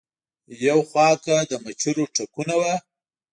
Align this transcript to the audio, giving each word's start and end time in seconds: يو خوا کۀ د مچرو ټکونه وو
يو 0.65 0.79
خوا 0.89 1.09
کۀ 1.23 1.37
د 1.49 1.51
مچرو 1.63 2.05
ټکونه 2.15 2.53
وو 2.59 2.73